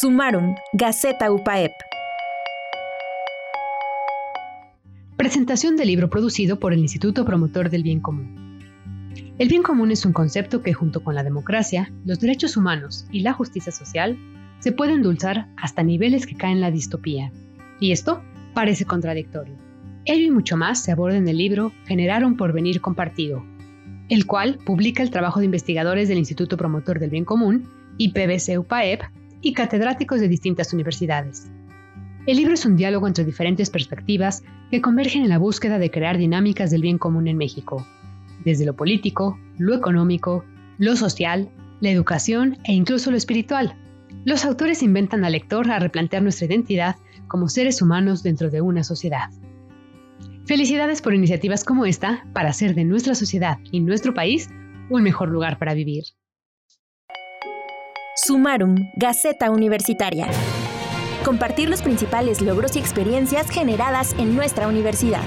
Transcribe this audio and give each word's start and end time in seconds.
Sumaron, 0.00 0.54
Gaceta 0.72 1.30
UPAEP. 1.30 1.72
Presentación 5.18 5.76
del 5.76 5.88
libro 5.88 6.08
producido 6.08 6.58
por 6.58 6.72
el 6.72 6.78
Instituto 6.78 7.26
Promotor 7.26 7.68
del 7.68 7.82
Bien 7.82 8.00
Común. 8.00 8.60
El 9.38 9.48
bien 9.48 9.62
común 9.62 9.90
es 9.90 10.06
un 10.06 10.14
concepto 10.14 10.62
que 10.62 10.72
junto 10.72 11.04
con 11.04 11.14
la 11.14 11.22
democracia, 11.22 11.92
los 12.06 12.18
derechos 12.18 12.56
humanos 12.56 13.08
y 13.12 13.20
la 13.20 13.34
justicia 13.34 13.72
social 13.72 14.16
se 14.60 14.72
puede 14.72 14.94
endulzar 14.94 15.48
hasta 15.58 15.82
niveles 15.82 16.24
que 16.24 16.36
caen 16.36 16.54
en 16.54 16.60
la 16.62 16.70
distopía. 16.70 17.30
Y 17.78 17.92
esto 17.92 18.22
parece 18.54 18.86
contradictorio. 18.86 19.56
Ello 20.06 20.24
y 20.24 20.30
mucho 20.30 20.56
más 20.56 20.82
se 20.82 20.92
aborda 20.92 21.18
en 21.18 21.28
el 21.28 21.36
libro 21.36 21.72
Generar 21.84 22.24
un 22.24 22.38
porvenir 22.38 22.80
compartido, 22.80 23.44
el 24.08 24.24
cual 24.24 24.60
publica 24.64 25.02
el 25.02 25.10
trabajo 25.10 25.40
de 25.40 25.44
investigadores 25.44 26.08
del 26.08 26.16
Instituto 26.16 26.56
Promotor 26.56 27.00
del 27.00 27.10
Bien 27.10 27.26
Común, 27.26 27.68
IPBC-UPAEP, 27.98 29.19
y 29.42 29.52
catedráticos 29.52 30.20
de 30.20 30.28
distintas 30.28 30.72
universidades. 30.72 31.50
El 32.26 32.36
libro 32.36 32.54
es 32.54 32.66
un 32.66 32.76
diálogo 32.76 33.08
entre 33.08 33.24
diferentes 33.24 33.70
perspectivas 33.70 34.42
que 34.70 34.80
convergen 34.80 35.22
en 35.22 35.30
la 35.30 35.38
búsqueda 35.38 35.78
de 35.78 35.90
crear 35.90 36.18
dinámicas 36.18 36.70
del 36.70 36.82
bien 36.82 36.98
común 36.98 37.28
en 37.28 37.36
México, 37.36 37.86
desde 38.44 38.66
lo 38.66 38.76
político, 38.76 39.38
lo 39.58 39.74
económico, 39.74 40.44
lo 40.78 40.96
social, 40.96 41.50
la 41.80 41.90
educación 41.90 42.58
e 42.64 42.72
incluso 42.72 43.10
lo 43.10 43.16
espiritual. 43.16 43.74
Los 44.24 44.44
autores 44.44 44.82
inventan 44.82 45.24
al 45.24 45.32
lector 45.32 45.70
a 45.70 45.78
replantear 45.78 46.22
nuestra 46.22 46.46
identidad 46.46 46.96
como 47.26 47.48
seres 47.48 47.80
humanos 47.80 48.22
dentro 48.22 48.50
de 48.50 48.60
una 48.60 48.84
sociedad. 48.84 49.30
Felicidades 50.44 51.00
por 51.00 51.14
iniciativas 51.14 51.64
como 51.64 51.86
esta 51.86 52.26
para 52.32 52.50
hacer 52.50 52.74
de 52.74 52.84
nuestra 52.84 53.14
sociedad 53.14 53.58
y 53.70 53.80
nuestro 53.80 54.14
país 54.14 54.48
un 54.90 55.02
mejor 55.02 55.30
lugar 55.30 55.58
para 55.58 55.74
vivir. 55.74 56.04
Sumarum, 58.30 58.92
Gaceta 58.94 59.50
Universitaria. 59.50 60.28
Compartir 61.24 61.68
los 61.68 61.82
principales 61.82 62.40
logros 62.40 62.76
y 62.76 62.78
experiencias 62.78 63.50
generadas 63.50 64.14
en 64.20 64.36
nuestra 64.36 64.68
universidad. 64.68 65.22